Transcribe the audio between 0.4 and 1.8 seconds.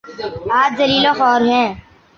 آج ذلیل وخوار ہیں۔